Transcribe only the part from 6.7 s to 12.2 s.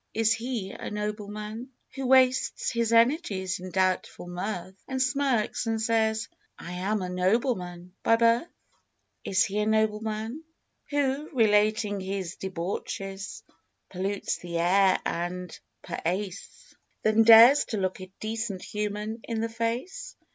am a nobleman "by birth''? Is he a nobleman Who relating